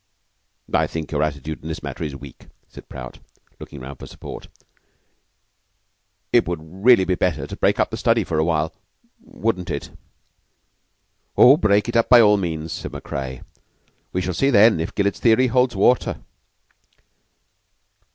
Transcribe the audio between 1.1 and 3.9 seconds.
your attitude in this matter is weak," said Prout, looking